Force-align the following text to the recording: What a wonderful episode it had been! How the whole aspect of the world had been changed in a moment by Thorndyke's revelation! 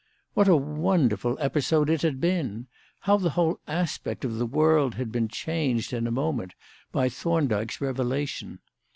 What 0.33 0.47
a 0.47 0.55
wonderful 0.55 1.37
episode 1.39 1.87
it 1.87 2.01
had 2.01 2.19
been! 2.19 2.65
How 3.01 3.17
the 3.17 3.29
whole 3.29 3.59
aspect 3.67 4.25
of 4.25 4.39
the 4.39 4.47
world 4.47 4.95
had 4.95 5.11
been 5.11 5.27
changed 5.27 5.93
in 5.93 6.07
a 6.07 6.11
moment 6.11 6.55
by 6.91 7.07
Thorndyke's 7.07 7.79
revelation! 7.79 8.61